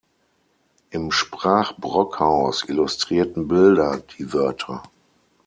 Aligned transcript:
Im 0.89 1.11
Sprach-Brockhaus 1.11 2.63
illustrierten 2.67 3.47
Bilder 3.47 4.01
die 4.17 4.33
Wörter. 4.33 4.81